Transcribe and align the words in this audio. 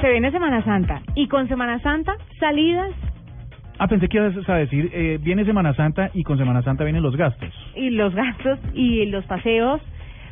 se 0.00 0.10
viene 0.10 0.30
Semana 0.30 0.62
Santa 0.64 1.02
y 1.14 1.28
con 1.28 1.48
Semana 1.48 1.78
Santa 1.80 2.16
salidas 2.38 2.90
Ah, 3.78 3.88
pensé 3.88 4.08
que 4.08 4.18
ibas 4.18 4.46
a 4.46 4.54
decir, 4.56 4.90
eh, 4.92 5.18
viene 5.22 5.44
Semana 5.46 5.72
Santa 5.74 6.10
y 6.12 6.22
con 6.22 6.36
Semana 6.36 6.62
Santa 6.62 6.84
vienen 6.84 7.02
los 7.02 7.16
gastos. 7.16 7.48
y 7.74 7.88
los 7.90 8.14
gastos 8.14 8.58
y 8.74 9.06
los 9.06 9.24
paseos, 9.24 9.80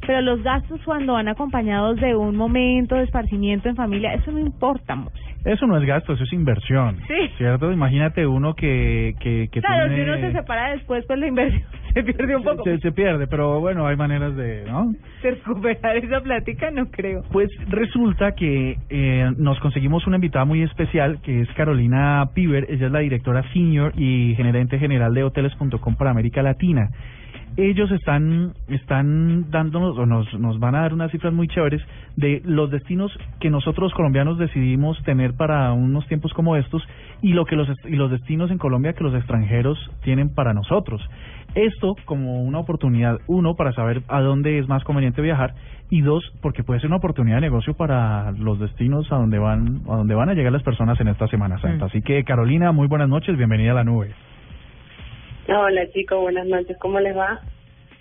pero 0.06 0.20
los 0.20 0.42
gastos 0.42 0.80
cuando 0.84 1.14
van 1.14 1.28
acompañados 1.28 1.96
de 1.98 2.14
un 2.14 2.36
momento 2.36 2.96
de 2.96 3.04
esparcimiento 3.04 3.70
en 3.70 3.76
familia, 3.76 4.12
eso 4.12 4.32
no 4.32 4.38
importa 4.38 4.94
mucho. 4.94 5.16
Eso 5.48 5.66
no 5.66 5.76
es 5.78 5.84
gasto, 5.84 6.12
eso 6.12 6.24
es 6.24 6.32
inversión. 6.32 6.96
Sí. 7.06 7.30
¿Cierto? 7.38 7.72
Imagínate 7.72 8.26
uno 8.26 8.54
que, 8.54 9.14
que, 9.20 9.48
que 9.50 9.60
Claro, 9.60 9.88
tiene- 9.88 10.04
si 10.04 10.10
uno 10.10 10.20
se 10.20 10.32
separa 10.32 10.70
después, 10.72 11.04
pues 11.06 11.18
la 11.18 11.26
inversión 11.26 11.62
se 11.94 12.02
pierde 12.02 12.36
un 12.36 12.42
poco. 12.44 12.64
se, 12.64 12.78
se 12.78 12.92
pierde, 12.92 13.26
pero 13.26 13.58
bueno, 13.60 13.86
hay 13.86 13.96
maneras 13.96 14.36
de, 14.36 14.64
¿no? 14.66 14.92
De 15.22 15.30
recuperar 15.30 15.96
esa 15.96 16.20
plática, 16.20 16.70
no 16.70 16.86
creo. 16.90 17.22
Pues 17.32 17.48
resulta 17.68 18.32
que 18.32 18.76
eh, 18.90 19.30
nos 19.38 19.58
conseguimos 19.60 20.06
una 20.06 20.16
invitada 20.16 20.44
muy 20.44 20.62
especial 20.62 21.20
que 21.22 21.40
es 21.40 21.48
Carolina 21.56 22.24
Piver. 22.34 22.66
Ella 22.68 22.86
es 22.86 22.92
la 22.92 22.98
directora 23.00 23.42
senior 23.52 23.92
y 23.96 24.34
gerente 24.36 24.78
general 24.78 25.14
de 25.14 25.24
hoteles.com 25.24 25.96
para 25.96 26.10
América 26.10 26.42
Latina. 26.42 26.88
Ellos 27.56 27.90
están 27.90 28.52
están 28.68 29.50
dándonos 29.50 29.98
o 29.98 30.06
nos 30.06 30.32
nos 30.38 30.58
van 30.60 30.74
a 30.74 30.82
dar 30.82 30.94
unas 30.94 31.10
cifras 31.10 31.32
muy 31.32 31.48
chéveres 31.48 31.82
de 32.16 32.40
los 32.44 32.70
destinos 32.70 33.10
que 33.40 33.50
nosotros 33.50 33.92
colombianos 33.94 34.38
decidimos 34.38 35.02
tener 35.04 35.34
para 35.34 35.72
unos 35.72 36.06
tiempos 36.06 36.32
como 36.34 36.56
estos 36.56 36.82
y 37.22 37.32
lo 37.32 37.46
que 37.46 37.56
los 37.56 37.68
y 37.84 37.96
los 37.96 38.10
destinos 38.10 38.50
en 38.50 38.58
Colombia 38.58 38.92
que 38.92 39.04
los 39.04 39.14
extranjeros 39.14 39.78
tienen 40.02 40.34
para 40.34 40.54
nosotros. 40.54 41.00
Esto 41.54 41.96
como 42.04 42.42
una 42.42 42.58
oportunidad, 42.58 43.18
uno, 43.26 43.54
para 43.54 43.72
saber 43.72 44.02
a 44.08 44.20
dónde 44.20 44.58
es 44.58 44.68
más 44.68 44.84
conveniente 44.84 45.22
viajar 45.22 45.54
y 45.90 46.02
dos, 46.02 46.22
porque 46.42 46.62
puede 46.62 46.80
ser 46.80 46.88
una 46.88 46.98
oportunidad 46.98 47.36
de 47.36 47.42
negocio 47.42 47.74
para 47.74 48.32
los 48.32 48.60
destinos 48.60 49.10
a 49.10 49.16
donde 49.16 49.38
van 49.38 49.80
a 49.88 49.96
donde 49.96 50.14
van 50.14 50.28
a 50.28 50.34
llegar 50.34 50.52
las 50.52 50.62
personas 50.62 51.00
en 51.00 51.08
esta 51.08 51.26
Semana 51.28 51.58
Santa. 51.58 51.86
Mm. 51.86 51.88
Así 51.88 52.02
que 52.02 52.22
Carolina, 52.24 52.72
muy 52.72 52.86
buenas 52.86 53.08
noches, 53.08 53.36
bienvenida 53.36 53.72
a 53.72 53.74
la 53.74 53.84
nube. 53.84 54.14
Hola 55.50 55.90
chicos, 55.92 56.20
buenas 56.20 56.46
noches, 56.46 56.76
¿cómo 56.78 57.00
les 57.00 57.16
va? 57.16 57.40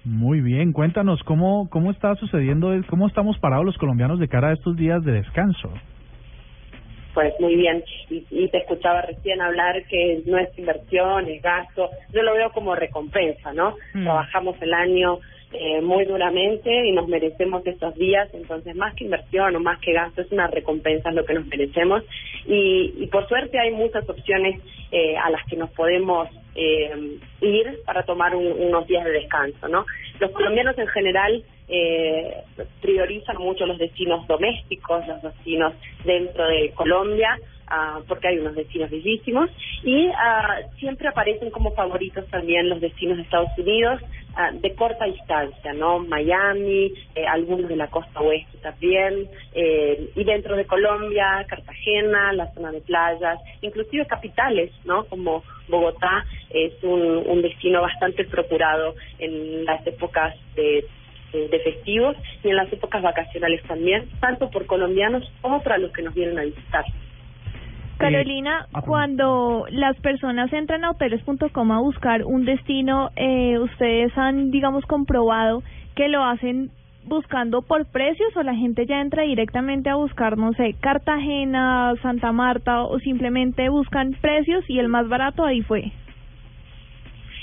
Muy 0.03 0.41
bien, 0.41 0.73
cuéntanos 0.73 1.23
cómo 1.23 1.69
cómo 1.69 1.91
está 1.91 2.13
sucediendo, 2.15 2.73
cómo 2.89 3.07
estamos 3.07 3.39
parados 3.39 3.65
los 3.65 3.77
colombianos 3.77 4.19
de 4.19 4.27
cara 4.27 4.49
a 4.49 4.53
estos 4.53 4.75
días 4.75 5.01
de 5.05 5.13
descanso. 5.13 5.71
Pues 7.13 7.33
muy 7.39 7.55
bien, 7.55 7.81
y, 8.09 8.25
y 8.31 8.49
te 8.49 8.57
escuchaba 8.57 9.01
recién 9.03 9.39
hablar 9.39 9.81
que 9.89 10.23
no 10.25 10.37
es 10.37 10.49
inversión, 10.59 11.29
es 11.29 11.41
gasto, 11.41 11.89
yo 12.13 12.21
lo 12.21 12.33
veo 12.33 12.51
como 12.51 12.75
recompensa, 12.75 13.53
¿no? 13.53 13.75
Mm. 13.93 14.03
Trabajamos 14.03 14.61
el 14.61 14.73
año 14.73 15.19
eh, 15.53 15.79
muy 15.81 16.03
duramente 16.03 16.69
y 16.85 16.91
nos 16.91 17.07
merecemos 17.07 17.65
estos 17.65 17.95
días, 17.95 18.27
entonces 18.33 18.75
más 18.75 18.93
que 18.95 19.05
inversión 19.05 19.55
o 19.55 19.61
más 19.61 19.79
que 19.79 19.93
gasto 19.93 20.21
es 20.21 20.29
una 20.33 20.47
recompensa 20.47 21.11
lo 21.11 21.23
que 21.23 21.33
nos 21.33 21.47
merecemos 21.47 22.03
y, 22.45 22.93
y 22.97 23.07
por 23.07 23.25
suerte 23.29 23.57
hay 23.57 23.71
muchas 23.71 24.07
opciones 24.09 24.61
eh, 24.91 25.17
a 25.17 25.29
las 25.29 25.45
que 25.47 25.55
nos 25.57 25.69
podemos 25.71 26.29
eh, 26.55 26.91
ir 27.41 27.79
para 27.85 28.03
tomar 28.03 28.35
un- 28.35 28.51
unos 28.51 28.87
días 28.87 29.03
de 29.05 29.11
descanso, 29.11 29.67
¿no? 29.67 29.85
Los 30.19 30.31
colombianos 30.31 30.77
en 30.77 30.87
general 30.87 31.43
eh, 31.67 32.43
priorizan 32.81 33.37
mucho 33.37 33.65
los 33.65 33.77
destinos 33.77 34.25
domésticos, 34.27 35.05
los 35.07 35.21
destinos 35.21 35.73
dentro 36.05 36.47
de 36.47 36.71
Colombia, 36.71 37.37
ah, 37.67 37.99
porque 38.07 38.29
hay 38.29 38.39
unos 38.39 38.55
destinos 38.55 38.89
bellísimos, 38.89 39.49
y 39.83 40.07
ah, 40.15 40.59
siempre 40.79 41.09
aparecen 41.09 41.51
como 41.51 41.73
favoritos 41.73 42.25
también 42.27 42.69
los 42.69 42.79
destinos 42.79 43.17
de 43.17 43.23
Estados 43.23 43.49
Unidos 43.57 44.01
ah, 44.35 44.51
de 44.53 44.73
corta 44.75 45.05
distancia, 45.05 45.73
¿no? 45.73 45.99
Miami, 45.99 46.93
eh, 47.15 47.25
algunos 47.27 47.67
de 47.67 47.75
la 47.75 47.87
costa 47.87 48.21
oeste 48.21 48.57
también, 48.59 49.27
eh, 49.53 50.09
y 50.15 50.23
dentro 50.23 50.55
de 50.55 50.65
Colombia, 50.65 51.45
Cartagena, 51.49 52.31
la 52.31 52.53
zona 52.53 52.71
de 52.71 52.79
playas, 52.79 53.39
inclusive 53.61 54.05
capitales, 54.05 54.71
¿no? 54.85 55.03
Como 55.05 55.43
Bogotá 55.67 56.23
es 56.49 56.81
un, 56.81 57.01
un 57.01 57.41
destino 57.41 57.81
bastante 57.81 58.23
procurado 58.23 58.95
en 59.19 59.65
las 59.65 59.85
épocas 59.85 60.33
de 60.55 60.85
de 61.31 61.47
de 61.47 61.59
festivos 61.59 62.15
y 62.43 62.49
en 62.49 62.55
las 62.55 62.71
épocas 62.71 63.01
vacacionales 63.01 63.61
también, 63.63 64.07
tanto 64.19 64.49
por 64.49 64.65
colombianos 64.65 65.23
como 65.41 65.61
para 65.61 65.77
los 65.77 65.91
que 65.91 66.01
nos 66.01 66.13
vienen 66.13 66.39
a 66.39 66.43
visitar. 66.43 66.85
Carolina, 67.97 68.67
ah, 68.73 68.81
cuando 68.81 69.65
las 69.71 69.97
personas 69.97 70.53
entran 70.53 70.83
a 70.83 70.91
hoteles.com 70.91 71.71
a 71.71 71.79
buscar 71.79 72.23
un 72.23 72.45
destino, 72.45 73.09
eh, 73.15 73.57
¿ustedes 73.57 74.15
han, 74.17 74.51
digamos, 74.51 74.85
comprobado 74.85 75.63
que 75.95 76.07
lo 76.07 76.23
hacen 76.23 76.69
buscando 77.05 77.61
por 77.61 77.85
precios 77.85 78.35
o 78.35 78.43
la 78.43 78.53
gente 78.53 78.85
ya 78.85 79.01
entra 79.01 79.23
directamente 79.23 79.89
a 79.89 79.95
buscar, 79.95 80.37
no 80.37 80.53
sé, 80.53 80.75
Cartagena, 80.79 81.93
Santa 82.01 82.31
Marta 82.31 82.83
o 82.83 82.99
simplemente 82.99 83.69
buscan 83.69 84.13
precios 84.21 84.63
y 84.69 84.77
el 84.77 84.89
más 84.89 85.07
barato 85.07 85.43
ahí 85.43 85.61
fue? 85.61 85.91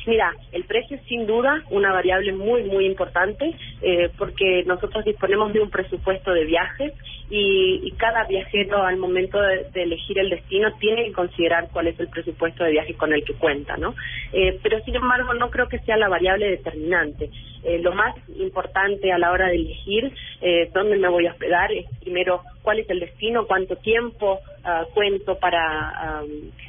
Mira, 0.07 0.35
el 0.53 0.65
precio 0.65 0.97
es 0.97 1.03
sin 1.05 1.27
duda 1.27 1.63
una 1.71 1.93
variable 1.93 2.33
muy, 2.33 2.65
muy 2.65 2.85
importante 2.85 3.55
eh, 3.81 4.11
porque 4.19 4.63
nosotros 4.67 5.05
disponemos 5.05 5.53
de 5.53 5.61
un 5.61 5.71
presupuesto 5.71 6.33
de 6.33 6.45
viajes 6.45 6.93
y, 7.37 7.81
y 7.83 7.91
cada 7.93 8.23
viajero 8.25 8.85
al 8.85 8.97
momento 8.97 9.41
de, 9.41 9.65
de 9.73 9.83
elegir 9.83 10.21
el 10.21 10.31
destino 10.31 10.73
tiene 10.79 11.07
que 11.07 11.13
considerar 11.13 11.69
cuál 11.73 11.89
es 11.89 11.99
el 11.99 12.07
presupuesto 12.07 12.63
de 12.63 12.71
viaje 12.71 12.95
con 12.95 13.13
el 13.13 13.25
que 13.25 13.35
cuenta, 13.35 13.77
¿no? 13.77 13.93
Eh, 14.33 14.61
pero 14.63 14.79
sin 14.85 14.95
embargo 14.95 15.35
no 15.35 15.51
creo 15.51 15.69
que 15.69 15.81
sea 15.81 15.97
la 15.97 16.09
variable 16.09 16.49
determinante. 16.49 17.31
Eh, 17.65 17.81
lo 17.81 17.93
más 17.93 18.15
importante 18.39 19.11
a 19.11 19.19
la 19.19 19.33
hora 19.33 19.49
de 19.49 19.57
elegir 19.57 20.13
eh, 20.43 20.71
dónde 20.73 20.97
me 20.97 21.09
voy 21.09 21.27
a 21.27 21.33
hospedar 21.33 21.73
es 21.73 21.87
primero 22.01 22.43
cuál 22.63 22.79
es 22.79 22.89
el 22.89 23.01
destino, 23.01 23.49
cuánto 23.49 23.75
tiempo 23.77 24.39
ah, 24.63 24.85
cuento 24.95 25.37
para, 25.37 26.19
am, 26.19 26.29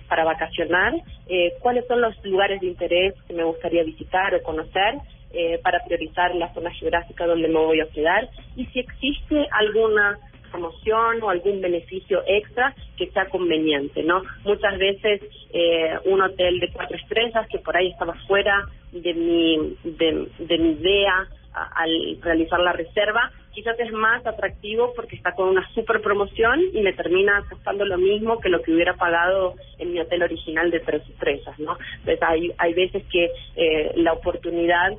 para 0.09 0.23
vacacionar, 0.23 0.93
eh, 1.29 1.53
cuáles 1.59 1.85
son 1.85 2.01
los 2.01 2.15
lugares 2.25 2.59
de 2.61 2.67
interés 2.67 3.13
que 3.27 3.35
me 3.35 3.43
gustaría 3.43 3.83
visitar 3.83 4.33
o 4.33 4.41
conocer 4.41 4.95
eh, 5.31 5.59
para 5.61 5.83
priorizar 5.85 6.33
la 6.33 6.51
zona 6.53 6.71
geográfica 6.71 7.27
donde 7.27 7.49
me 7.49 7.59
voy 7.59 7.81
a 7.81 7.83
hospedar 7.83 8.29
y 8.55 8.65
si 8.67 8.79
existe 8.79 9.45
alguna 9.51 10.17
promoción 10.55 11.21
o 11.21 11.29
algún 11.29 11.61
beneficio 11.61 12.23
extra 12.27 12.73
que 12.97 13.07
sea 13.11 13.27
conveniente, 13.27 14.03
¿no? 14.03 14.23
Muchas 14.43 14.77
veces 14.77 15.21
eh, 15.51 15.97
un 16.05 16.21
hotel 16.21 16.59
de 16.59 16.71
cuatro 16.71 16.97
estrellas 16.97 17.47
que 17.49 17.59
por 17.59 17.75
ahí 17.75 17.89
estaba 17.89 18.13
fuera 18.27 18.65
de 18.91 19.13
mi, 19.13 19.77
de, 19.83 20.57
mi 20.57 20.71
idea 20.71 21.27
al 21.53 22.17
realizar 22.21 22.59
la 22.59 22.73
reserva, 22.73 23.31
quizás 23.53 23.79
es 23.79 23.91
más 23.93 24.25
atractivo 24.25 24.91
porque 24.93 25.15
está 25.15 25.31
con 25.33 25.47
una 25.47 25.65
super 25.73 26.01
promoción 26.01 26.59
y 26.73 26.81
me 26.81 26.91
termina 26.91 27.43
costando 27.49 27.85
lo 27.85 27.97
mismo 27.97 28.39
que 28.39 28.49
lo 28.49 28.61
que 28.61 28.73
hubiera 28.73 28.95
pagado 28.95 29.55
en 29.77 29.93
mi 29.93 29.99
hotel 30.01 30.23
original 30.23 30.69
de 30.69 30.81
tres 30.81 31.01
estrellas, 31.09 31.57
¿no? 31.59 31.77
Entonces 31.99 32.21
hay, 32.23 32.51
hay 32.57 32.73
veces 32.73 33.03
que 33.09 33.31
eh, 33.55 33.93
la 33.95 34.13
oportunidad 34.13 34.91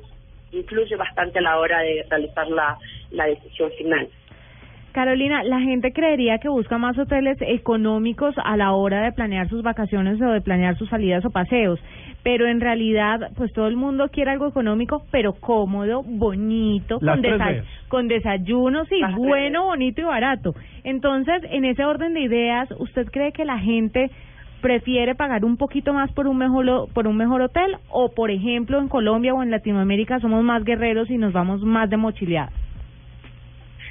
influye 0.51 0.95
bastante 0.95 1.39
a 1.39 1.43
la 1.43 1.59
hora 1.59 1.81
de 1.81 2.05
realizar 2.09 2.47
la, 2.47 2.77
la 3.11 3.27
decisión 3.27 3.71
final. 3.77 4.07
Carolina, 4.91 5.43
la 5.43 5.59
gente 5.59 5.91
creería 5.93 6.39
que 6.39 6.49
busca 6.49 6.77
más 6.77 6.97
hoteles 6.97 7.37
económicos 7.41 8.33
a 8.43 8.57
la 8.57 8.73
hora 8.73 9.03
de 9.03 9.11
planear 9.11 9.47
sus 9.49 9.61
vacaciones 9.61 10.21
o 10.21 10.31
de 10.31 10.41
planear 10.41 10.77
sus 10.77 10.89
salidas 10.89 11.23
o 11.25 11.29
paseos, 11.29 11.79
pero 12.23 12.47
en 12.47 12.59
realidad, 12.59 13.31
pues 13.35 13.53
todo 13.53 13.67
el 13.67 13.75
mundo 13.75 14.09
quiere 14.09 14.31
algo 14.31 14.47
económico, 14.47 15.03
pero 15.11 15.33
cómodo, 15.33 16.03
bonito, 16.03 16.97
Las 17.01 17.19
con, 17.19 17.39
con 17.87 18.07
desayunos 18.07 18.91
y 18.91 18.99
Las 18.99 19.11
tres 19.11 19.25
bueno, 19.25 19.65
bonito 19.65 20.01
y 20.01 20.05
barato. 20.05 20.55
Entonces, 20.83 21.43
en 21.51 21.65
ese 21.65 21.85
orden 21.85 22.13
de 22.13 22.21
ideas, 22.21 22.69
¿usted 22.79 23.07
cree 23.11 23.31
que 23.31 23.45
la 23.45 23.59
gente 23.59 24.09
prefiere 24.61 25.15
pagar 25.15 25.45
un 25.45 25.57
poquito 25.57 25.93
más 25.93 26.11
por 26.11 26.27
un 26.27 26.37
mejor 26.37 26.89
por 26.93 27.07
un 27.07 27.15
mejor 27.15 27.41
hotel 27.41 27.77
o 27.89 28.09
por 28.09 28.31
ejemplo 28.31 28.79
en 28.79 28.87
Colombia 28.87 29.33
o 29.33 29.43
en 29.43 29.51
Latinoamérica 29.51 30.19
somos 30.19 30.43
más 30.43 30.63
guerreros 30.63 31.09
y 31.09 31.17
nos 31.17 31.31
vamos 31.31 31.61
más 31.61 31.89
de 31.89 31.97
mochileada? 31.97 32.51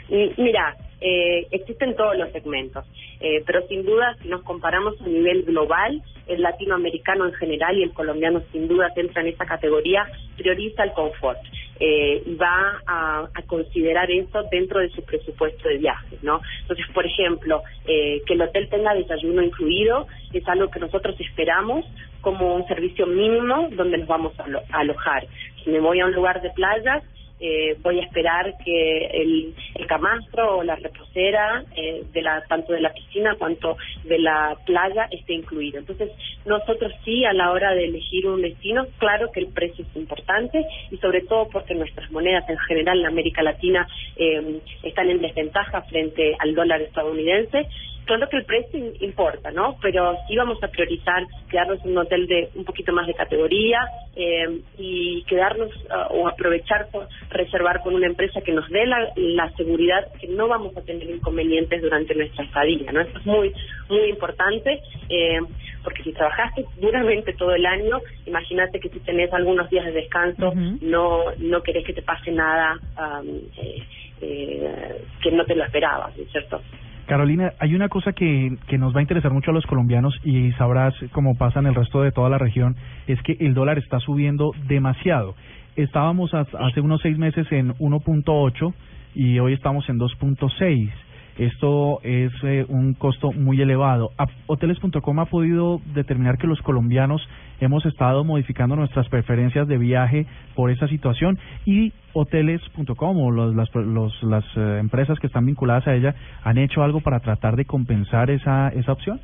Y, 0.09 0.33
Mira, 0.37 0.77
eh, 1.01 1.47
existen 1.51 1.95
todos 1.95 2.17
los 2.17 2.31
segmentos, 2.33 2.84
eh, 3.21 3.43
pero 3.47 3.67
sin 3.69 3.84
duda 3.84 4.17
si 4.23 4.29
nos 4.29 4.43
comparamos 4.43 5.00
a 5.00 5.06
nivel 5.06 5.43
global, 5.43 6.03
el 6.26 6.43
latinoamericano 6.43 7.26
en 7.26 7.35
general 7.35 7.79
y 7.79 7.82
el 7.82 7.93
colombiano 7.93 8.43
sin 8.53 8.67
duda 8.69 8.93
entra 8.97 9.23
en 9.23 9.29
esa 9.29 9.44
categoría, 9.44 10.06
prioriza 10.37 10.85
el 10.85 10.93
confort 10.93 11.38
eh, 11.79 12.23
y 12.25 12.35
va 12.35 12.82
a, 12.87 13.29
considerar 13.47 14.11
eso 14.11 14.43
dentro 14.50 14.81
de 14.81 14.88
su 14.88 15.05
presupuesto 15.05 15.69
de 15.69 15.79
viajes, 15.79 16.23
¿no? 16.23 16.41
Entonces, 16.62 16.87
por 16.93 17.06
ejemplo, 17.06 17.62
eh, 17.87 18.23
que 18.26 18.35
el 18.35 18.43
hotel 18.43 18.69
tenga 18.69 18.94
desayuno 18.94 19.43
incluido 19.43 20.06
es 20.32 20.47
algo 20.49 20.69
que 20.70 20.81
nosotros 20.81 21.15
esperamos 21.20 21.85
como 22.23 22.56
un 22.56 22.67
servicio 22.67 23.06
mínimo 23.06 23.69
donde 23.73 23.99
nos 23.99 24.09
vamos 24.09 24.32
a 24.41 24.79
alojar. 24.79 25.26
Si 25.62 25.70
me 25.70 25.79
voy 25.79 26.00
a 26.00 26.06
un 26.06 26.12
lugar 26.12 26.43
de 26.43 26.50
playas, 26.50 27.05
eh, 27.38 27.77
voy 27.83 28.00
a 28.00 28.05
esperar 28.05 28.55
que 28.65 29.06
el, 29.06 29.55
el 29.75 29.87
camastro 29.87 30.59
o 30.59 30.62
la 30.62 30.77
reposera 30.77 31.65
eh, 31.77 32.05
de 32.12 32.23
la 32.23 32.43
tanto 32.49 32.73
de 32.73 32.81
la 32.81 32.93
piscina 32.93 33.37
cuanto 33.38 33.77
de 34.05 34.19
la 34.19 34.56
playa 34.65 35.09
esté 35.11 35.35
incluido. 35.35 35.79
Entonces, 35.79 36.11
nosotros 36.44 36.93
sí 37.05 37.25
a 37.25 37.33
la 37.33 37.50
hora 37.50 37.75
de 37.75 37.85
elegir 37.85 38.27
un 38.27 38.43
destino, 38.43 38.87
claro 38.99 39.31
que 39.33 39.41
el 39.41 39.49
precio 39.49 39.85
es 39.85 39.97
importante 39.97 40.65
y 40.91 40.97
sobre 40.99 41.23
todo 41.23 41.49
porque 41.49 41.75
nuestras 41.75 42.11
monedas 42.11 42.49
en 42.49 42.59
general 42.59 43.00
en 43.00 43.06
América 43.06 43.43
Latina 43.43 43.87
eh, 44.17 44.61
están 44.82 45.11
en 45.11 45.21
desventaja 45.21 45.82
frente 45.82 46.37
al 46.39 46.55
dólar 46.55 46.81
estadounidense. 46.82 47.69
Claro 48.06 48.29
que 48.29 48.38
el 48.38 48.44
precio 48.44 48.93
importa, 49.00 49.50
¿no? 49.50 49.76
Pero 49.82 50.17
sí 50.26 50.37
vamos 50.37 50.62
a 50.62 50.69
priorizar 50.69 51.25
quedarnos 51.50 51.85
en 51.85 51.91
un 51.91 51.99
hotel 51.99 52.26
de 52.26 52.49
un 52.55 52.64
poquito 52.64 52.93
más 52.93 53.06
de 53.06 53.14
categoría 53.14 53.81
eh, 54.17 54.61
y 54.79 55.23
quedarnos 55.25 55.70
uh, 55.87 56.14
o 56.14 56.29
aprovechar 56.29 56.88
por 56.91 57.08
reservar 57.31 57.82
con 57.82 57.94
una 57.94 58.06
empresa 58.06 58.41
que 58.41 58.53
nos 58.53 58.69
dé 58.70 58.87
la, 58.87 59.12
la 59.17 59.50
seguridad 59.56 60.06
que 60.20 60.29
no 60.29 60.49
vamos 60.49 60.76
a 60.76 60.82
tener 60.82 61.08
inconvenientes 61.11 61.82
durante 61.82 62.14
nuestra 62.14 62.44
estadía, 62.44 62.91
¿no? 62.93 63.00
Eso 63.00 63.19
es 63.19 63.26
muy, 63.26 63.53
muy 63.88 64.08
importante. 64.08 64.81
Eh, 65.08 65.41
porque 65.87 66.03
si 66.03 66.12
trabajaste 66.12 66.64
duramente 66.79 67.32
todo 67.35 67.55
el 67.55 67.64
año, 67.64 68.00
imagínate 68.26 68.81
que 68.81 68.88
si 68.88 68.99
tenés 68.99 69.32
algunos 69.32 69.70
días 69.70 69.85
de 69.85 69.93
descanso, 69.93 70.53
no 70.81 71.26
no 71.38 71.62
querés 71.62 71.85
que 71.87 71.93
te 71.93 72.03
pase 72.03 72.32
nada 72.32 72.76
um, 72.99 73.29
eh, 73.56 73.82
eh, 74.20 75.05
que 75.23 75.31
no 75.31 75.44
te 75.44 75.55
lo 75.55 75.62
esperabas, 75.62 76.12
¿cierto? 76.32 76.61
Carolina, 77.06 77.53
hay 77.61 77.75
una 77.75 77.88
cosa 77.88 78.12
que, 78.12 78.56
que 78.67 78.79
nos 78.79 78.94
va 78.94 78.99
a 78.99 79.03
interesar 79.03 79.32
mucho 79.32 79.53
a 79.53 79.55
los 79.55 79.67
colombianos 79.67 80.19
y 80.25 80.53
sabrás 80.53 80.94
cómo 81.12 81.37
pasa 81.37 81.61
en 81.61 81.67
el 81.67 81.75
resto 81.75 82.03
de 82.03 82.12
toda 82.12 82.29
la 82.29 82.38
región, 82.38 82.76
es 83.06 83.23
que 83.23 83.37
el 83.41 83.55
dólar 83.55 83.79
está 83.79 84.00
subiendo 84.00 84.53
demasiado. 84.67 85.35
Estábamos 85.76 86.32
hace 86.35 86.81
unos 86.81 87.00
seis 87.03 87.17
meses 87.17 87.47
en 87.53 87.75
1.8 87.75 88.75
y 89.14 89.38
hoy 89.38 89.53
estamos 89.53 89.88
en 89.88 89.99
2.6. 89.99 90.91
Esto 91.38 92.00
es 92.03 92.33
eh, 92.44 92.65
un 92.69 92.94
costo 92.94 93.31
muy 93.33 93.61
elevado. 93.61 94.11
Hoteles.com 94.47 95.19
ha 95.19 95.27
podido 95.27 95.81
determinar 95.94 96.38
que 96.38 96.47
los 96.47 96.62
colombianos 96.62 97.27
hemos 97.61 97.85
estado 97.85 98.25
modificando 98.25 98.75
nuestras 98.75 99.09
preferencias 99.09 99.69
de 99.69 99.77
viaje 99.77 100.27
por 100.55 100.71
esa 100.71 100.88
situación 100.88 101.38
y 101.67 101.93
Hoteles.com 102.15 103.19
o 103.19 103.31
los, 103.31 103.55
las, 103.55 103.75
los, 103.75 104.23
las 104.23 104.44
eh, 104.56 104.79
empresas 104.81 105.19
que 105.19 105.27
están 105.27 105.44
vinculadas 105.44 105.87
a 105.87 105.94
ella 105.94 106.15
han 106.43 106.56
hecho 106.56 106.83
algo 106.83 107.00
para 107.00 107.21
tratar 107.21 107.56
de 107.56 107.67
compensar 107.67 108.31
esa, 108.31 108.69
esa 108.71 108.93
opción. 108.93 109.21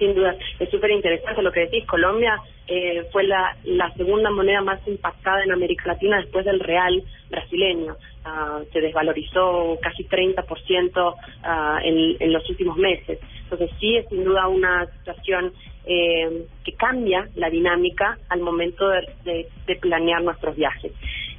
Sin 0.00 0.14
duda, 0.14 0.34
es 0.58 0.70
súper 0.70 0.92
interesante 0.92 1.42
lo 1.42 1.52
que 1.52 1.60
decís. 1.60 1.84
Colombia 1.86 2.40
eh, 2.66 3.06
fue 3.12 3.24
la, 3.24 3.54
segunda 3.98 4.30
moneda 4.30 4.62
más 4.62 4.80
impactada 4.88 5.44
en 5.44 5.52
América 5.52 5.84
Latina 5.88 6.16
después 6.16 6.46
del 6.46 6.58
real 6.58 7.02
brasileño. 7.28 7.96
Uh, 8.24 8.64
se 8.72 8.80
desvalorizó 8.80 9.78
casi 9.82 10.04
30% 10.04 11.14
uh, 11.14 11.78
en, 11.82 12.16
en 12.18 12.32
los 12.32 12.48
últimos 12.48 12.78
meses. 12.78 13.18
Entonces 13.42 13.70
sí 13.78 13.98
es 13.98 14.08
sin 14.08 14.24
duda 14.24 14.48
una 14.48 14.86
situación 14.86 15.52
eh, 15.84 16.46
que 16.64 16.72
cambia 16.72 17.28
la 17.34 17.50
dinámica 17.50 18.16
al 18.30 18.40
momento 18.40 18.88
de, 18.88 19.48
de 19.66 19.76
planear 19.76 20.22
nuestros 20.22 20.56
viajes. 20.56 20.92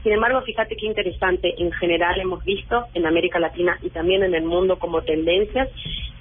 Sin 0.03 0.13
embargo, 0.13 0.41
fíjate 0.41 0.75
qué 0.75 0.87
interesante, 0.87 1.53
en 1.57 1.71
general 1.73 2.19
hemos 2.19 2.43
visto 2.43 2.85
en 2.95 3.05
América 3.05 3.39
Latina 3.39 3.77
y 3.83 3.89
también 3.89 4.23
en 4.23 4.33
el 4.33 4.43
mundo 4.43 4.79
como 4.79 5.03
tendencias 5.03 5.69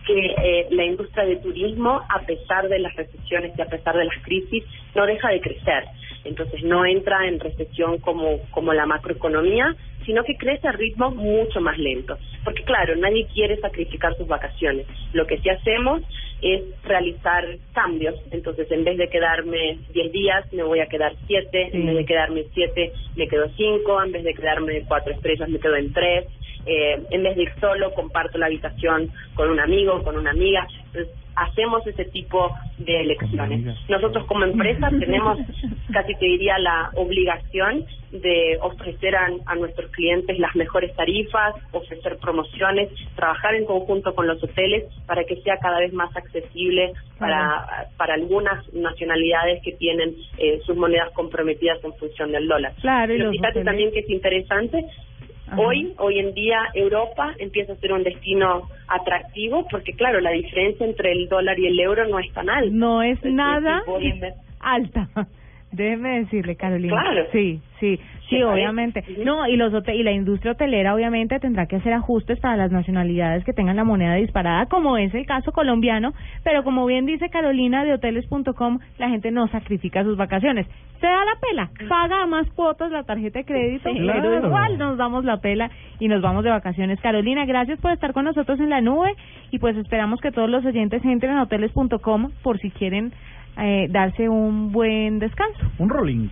que 0.06 0.26
eh, 0.26 0.66
la 0.70 0.84
industria 0.84 1.24
de 1.24 1.36
turismo, 1.36 2.00
a 2.08 2.20
pesar 2.20 2.68
de 2.68 2.78
las 2.78 2.94
recesiones 2.96 3.52
y 3.56 3.62
a 3.62 3.66
pesar 3.66 3.96
de 3.96 4.04
las 4.04 4.16
crisis, 4.22 4.64
no 4.94 5.06
deja 5.06 5.28
de 5.30 5.40
crecer. 5.40 5.84
Entonces 6.24 6.62
no 6.62 6.84
entra 6.84 7.26
en 7.26 7.40
recesión 7.40 7.98
como, 7.98 8.40
como 8.50 8.72
la 8.72 8.86
macroeconomía, 8.86 9.74
sino 10.04 10.24
que 10.24 10.36
crece 10.36 10.68
a 10.68 10.72
ritmo 10.72 11.10
mucho 11.10 11.60
más 11.60 11.78
lento. 11.78 12.18
Porque 12.44 12.62
claro, 12.64 12.96
nadie 12.96 13.26
quiere 13.32 13.56
sacrificar 13.58 14.16
sus 14.16 14.26
vacaciones. 14.26 14.86
Lo 15.12 15.26
que 15.26 15.38
sí 15.38 15.48
hacemos 15.48 16.02
es 16.42 16.62
realizar 16.84 17.44
cambios. 17.74 18.14
Entonces, 18.30 18.70
en 18.70 18.84
vez 18.84 18.96
de 18.96 19.08
quedarme 19.08 19.78
10 19.92 20.12
días, 20.12 20.52
me 20.52 20.62
voy 20.62 20.80
a 20.80 20.86
quedar 20.86 21.14
7. 21.26 21.70
En 21.72 21.86
vez 21.86 21.96
de 21.96 22.04
quedarme 22.06 22.44
7, 22.54 22.92
me 23.16 23.28
quedo 23.28 23.48
5. 23.56 24.02
En 24.04 24.12
vez 24.12 24.24
de 24.24 24.34
quedarme 24.34 24.82
4 24.86 25.12
estrellas, 25.12 25.48
me 25.48 25.60
quedo 25.60 25.76
en 25.76 25.92
3. 25.92 26.26
Eh, 26.66 27.02
en 27.10 27.22
vez 27.22 27.36
de 27.36 27.42
ir 27.42 27.52
solo, 27.60 27.92
comparto 27.94 28.38
la 28.38 28.46
habitación 28.46 29.10
con 29.34 29.50
un 29.50 29.60
amigo, 29.60 30.02
con 30.02 30.16
una 30.16 30.30
amiga. 30.30 30.66
Entonces, 30.86 31.14
hacemos 31.36 31.86
ese 31.86 32.04
tipo 32.06 32.54
de 32.78 33.00
elecciones. 33.00 33.76
Nosotros 33.88 34.26
como 34.26 34.44
empresa 34.44 34.90
tenemos, 34.98 35.38
casi 35.92 36.14
te 36.16 36.26
diría, 36.26 36.58
la 36.58 36.90
obligación 36.94 37.84
de 38.10 38.58
ofrecer 38.60 39.14
a, 39.14 39.28
a, 39.46 39.54
nuestros 39.54 39.90
clientes 39.92 40.38
las 40.38 40.54
mejores 40.56 40.94
tarifas, 40.96 41.54
ofrecer 41.70 42.18
promociones, 42.18 42.90
trabajar 43.14 43.54
en 43.54 43.64
conjunto 43.64 44.14
con 44.14 44.26
los 44.26 44.42
hoteles 44.42 44.84
para 45.06 45.22
que 45.24 45.36
sea 45.42 45.58
cada 45.58 45.78
vez 45.78 45.92
más 45.92 46.14
accesible 46.16 46.92
para, 47.18 47.88
para 47.96 48.14
algunas 48.14 48.72
nacionalidades 48.74 49.62
que 49.62 49.72
tienen 49.72 50.16
eh, 50.38 50.60
sus 50.66 50.76
monedas 50.76 51.10
comprometidas 51.12 51.78
en 51.84 51.94
función 51.94 52.32
del 52.32 52.48
dólar. 52.48 52.72
Claro, 52.80 53.14
Pero 53.16 53.30
fíjate 53.30 53.62
también 53.62 53.92
que 53.92 54.00
es 54.00 54.10
interesante 54.10 54.84
Hoy, 55.56 55.92
hoy 55.98 56.18
en 56.18 56.34
día 56.34 56.58
Europa 56.74 57.34
empieza 57.38 57.72
a 57.72 57.76
ser 57.76 57.92
un 57.92 58.02
destino 58.02 58.68
atractivo 58.88 59.66
porque 59.70 59.92
claro, 59.94 60.20
la 60.20 60.30
diferencia 60.30 60.86
entre 60.86 61.12
el 61.12 61.28
dólar 61.28 61.58
y 61.58 61.66
el 61.66 61.78
euro 61.80 62.06
no 62.08 62.18
es 62.18 62.32
tan 62.32 62.48
alta. 62.48 62.70
No 62.72 63.02
es 63.02 63.22
nada 63.24 63.82
alta. 64.60 65.08
Déjeme 65.72 66.20
decirle, 66.20 66.56
Carolina. 66.56 67.00
Claro. 67.00 67.26
Sí, 67.32 67.60
sí. 67.78 68.00
Sí, 68.30 68.42
obviamente. 68.44 69.04
No, 69.24 69.46
y 69.48 69.56
los 69.56 69.72
y 69.88 70.02
la 70.04 70.12
industria 70.12 70.52
hotelera 70.52 70.94
obviamente 70.94 71.40
tendrá 71.40 71.66
que 71.66 71.76
hacer 71.76 71.92
ajustes 71.92 72.38
para 72.38 72.56
las 72.56 72.70
nacionalidades 72.70 73.44
que 73.44 73.52
tengan 73.52 73.76
la 73.76 73.84
moneda 73.84 74.14
disparada, 74.14 74.66
como 74.66 74.96
es 74.96 75.12
el 75.14 75.26
caso 75.26 75.50
colombiano, 75.50 76.14
pero 76.44 76.62
como 76.62 76.86
bien 76.86 77.06
dice 77.06 77.28
Carolina 77.28 77.84
de 77.84 77.92
hoteles.com, 77.94 78.78
la 78.98 79.08
gente 79.08 79.32
no 79.32 79.48
sacrifica 79.48 80.04
sus 80.04 80.16
vacaciones. 80.16 80.68
Se 81.00 81.06
da 81.06 81.24
la 81.24 81.40
pela, 81.40 81.70
paga 81.88 82.26
más 82.26 82.48
cuotas 82.50 82.92
la 82.92 83.02
tarjeta 83.02 83.40
de 83.40 83.44
crédito, 83.44 83.90
pero 83.92 84.46
igual 84.46 84.78
nos 84.78 84.96
damos 84.96 85.24
la 85.24 85.38
pela 85.38 85.70
y 85.98 86.06
nos 86.06 86.22
vamos 86.22 86.44
de 86.44 86.50
vacaciones. 86.50 87.00
Carolina, 87.00 87.46
gracias 87.46 87.80
por 87.80 87.90
estar 87.90 88.12
con 88.12 88.26
nosotros 88.26 88.60
en 88.60 88.70
la 88.70 88.80
nube 88.80 89.14
y 89.50 89.58
pues 89.58 89.76
esperamos 89.76 90.20
que 90.20 90.30
todos 90.30 90.48
los 90.48 90.64
oyentes 90.64 91.04
entren 91.04 91.32
a 91.32 91.44
hoteles.com 91.44 92.30
por 92.42 92.58
si 92.58 92.70
quieren 92.70 93.12
eh, 93.58 93.86
darse 93.90 94.28
un 94.28 94.72
buen 94.72 95.18
descanso. 95.18 95.60
Un 95.78 95.88
rolling. 95.88 96.28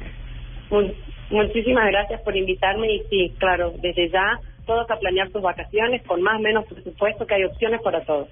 Muy, 0.71 0.95
muchísimas 1.31 1.87
gracias 1.89 2.21
por 2.23 2.37
invitarme 2.37 2.93
y 2.93 3.03
sí, 3.11 3.35
claro, 3.39 3.73
desde 3.81 4.09
ya 4.11 4.41
todos 4.67 4.91
a 4.91 4.99
planear 4.99 5.31
sus 5.31 5.43
vacaciones 5.43 6.03
con 6.07 6.23
más 6.23 6.37
o 6.37 6.43
menos 6.43 6.65
presupuesto 6.67 7.27
que 7.27 7.35
hay 7.35 7.45
opciones 7.45 7.81
para 7.83 8.03
todos. 8.05 8.29